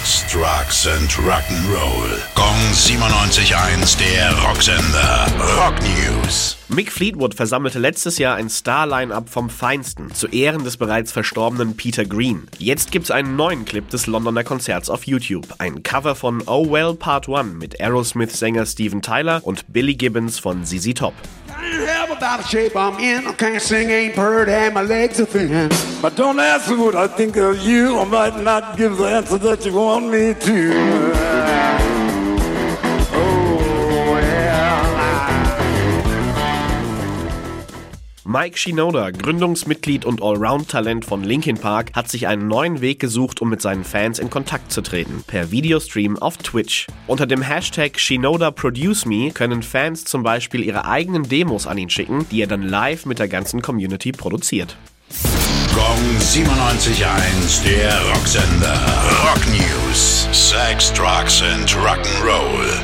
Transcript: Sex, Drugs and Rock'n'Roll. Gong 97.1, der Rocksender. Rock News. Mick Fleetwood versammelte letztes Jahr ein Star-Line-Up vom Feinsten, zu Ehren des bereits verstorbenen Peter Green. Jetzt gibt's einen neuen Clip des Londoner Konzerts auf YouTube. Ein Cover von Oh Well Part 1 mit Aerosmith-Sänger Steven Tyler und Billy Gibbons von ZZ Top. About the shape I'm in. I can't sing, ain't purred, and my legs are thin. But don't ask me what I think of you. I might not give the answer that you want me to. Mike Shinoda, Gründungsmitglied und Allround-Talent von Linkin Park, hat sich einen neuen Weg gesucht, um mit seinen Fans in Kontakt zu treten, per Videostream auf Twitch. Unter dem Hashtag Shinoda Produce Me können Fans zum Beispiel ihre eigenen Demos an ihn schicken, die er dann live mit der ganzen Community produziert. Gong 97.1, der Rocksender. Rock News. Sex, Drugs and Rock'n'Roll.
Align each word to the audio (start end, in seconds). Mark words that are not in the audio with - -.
Sex, 0.00 0.24
Drugs 0.32 0.86
and 0.86 1.10
Rock'n'Roll. 1.10 2.20
Gong 2.34 2.56
97.1, 2.72 3.98
der 3.98 4.32
Rocksender. 4.42 5.26
Rock 5.56 5.74
News. 5.82 6.56
Mick 6.68 6.90
Fleetwood 6.90 7.34
versammelte 7.34 7.78
letztes 7.78 8.16
Jahr 8.16 8.36
ein 8.36 8.48
Star-Line-Up 8.48 9.28
vom 9.28 9.50
Feinsten, 9.50 10.14
zu 10.14 10.26
Ehren 10.28 10.64
des 10.64 10.78
bereits 10.78 11.12
verstorbenen 11.12 11.76
Peter 11.76 12.04
Green. 12.06 12.46
Jetzt 12.58 12.92
gibt's 12.92 13.10
einen 13.10 13.36
neuen 13.36 13.64
Clip 13.64 13.88
des 13.90 14.06
Londoner 14.06 14.44
Konzerts 14.44 14.88
auf 14.88 15.06
YouTube. 15.06 15.46
Ein 15.58 15.82
Cover 15.82 16.14
von 16.14 16.42
Oh 16.46 16.70
Well 16.70 16.94
Part 16.94 17.28
1 17.28 17.54
mit 17.54 17.80
Aerosmith-Sänger 17.80 18.64
Steven 18.64 19.02
Tyler 19.02 19.40
und 19.44 19.70
Billy 19.70 19.96
Gibbons 19.96 20.38
von 20.38 20.64
ZZ 20.64 20.94
Top. 20.94 21.14
About 22.20 22.42
the 22.42 22.48
shape 22.48 22.76
I'm 22.76 22.98
in. 22.98 23.26
I 23.26 23.32
can't 23.32 23.62
sing, 23.62 23.90
ain't 23.90 24.14
purred, 24.14 24.48
and 24.48 24.74
my 24.74 24.82
legs 24.82 25.20
are 25.20 25.24
thin. 25.24 25.70
But 26.02 26.16
don't 26.16 26.38
ask 26.38 26.70
me 26.70 26.76
what 26.76 26.94
I 26.94 27.06
think 27.06 27.36
of 27.36 27.58
you. 27.60 27.98
I 27.98 28.04
might 28.04 28.36
not 28.42 28.76
give 28.76 28.96
the 28.96 29.04
answer 29.04 29.38
that 29.38 29.64
you 29.64 29.72
want 29.74 30.08
me 30.08 30.34
to. 30.34 31.39
Mike 38.24 38.58
Shinoda, 38.58 39.10
Gründungsmitglied 39.12 40.04
und 40.04 40.22
Allround-Talent 40.22 41.06
von 41.06 41.24
Linkin 41.24 41.56
Park, 41.56 41.92
hat 41.94 42.10
sich 42.10 42.26
einen 42.26 42.48
neuen 42.48 42.82
Weg 42.82 43.00
gesucht, 43.00 43.40
um 43.40 43.48
mit 43.48 43.62
seinen 43.62 43.82
Fans 43.82 44.18
in 44.18 44.28
Kontakt 44.28 44.70
zu 44.70 44.82
treten, 44.82 45.24
per 45.26 45.50
Videostream 45.50 46.18
auf 46.18 46.36
Twitch. 46.36 46.86
Unter 47.06 47.26
dem 47.26 47.40
Hashtag 47.40 47.98
Shinoda 47.98 48.50
Produce 48.50 49.06
Me 49.06 49.30
können 49.30 49.62
Fans 49.62 50.04
zum 50.04 50.22
Beispiel 50.22 50.62
ihre 50.62 50.84
eigenen 50.84 51.28
Demos 51.28 51.66
an 51.66 51.78
ihn 51.78 51.88
schicken, 51.88 52.26
die 52.30 52.42
er 52.42 52.46
dann 52.46 52.62
live 52.62 53.06
mit 53.06 53.18
der 53.18 53.28
ganzen 53.28 53.62
Community 53.62 54.12
produziert. 54.12 54.76
Gong 55.74 56.18
97.1, 56.18 57.64
der 57.64 58.02
Rocksender. 58.10 58.78
Rock 59.24 59.46
News. 59.48 60.28
Sex, 60.32 60.92
Drugs 60.92 61.42
and 61.42 61.70
Rock'n'Roll. 61.70 62.79